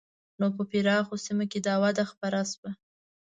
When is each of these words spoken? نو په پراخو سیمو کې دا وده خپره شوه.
نو 0.39 0.45
په 0.55 0.63
پراخو 0.69 1.15
سیمو 1.25 1.45
کې 1.51 1.59
دا 1.67 1.75
وده 1.83 2.03
خپره 2.11 2.39
شوه. 2.51 2.71